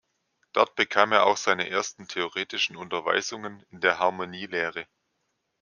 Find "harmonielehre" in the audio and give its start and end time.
3.99-4.87